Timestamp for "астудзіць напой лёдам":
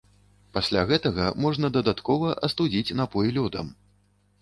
2.51-3.75